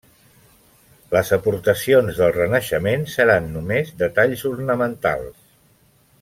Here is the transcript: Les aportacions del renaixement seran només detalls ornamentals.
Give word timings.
Les 1.15 1.29
aportacions 1.37 2.21
del 2.21 2.33
renaixement 2.37 3.05
seran 3.17 3.51
només 3.59 3.93
detalls 4.01 4.45
ornamentals. 4.55 5.39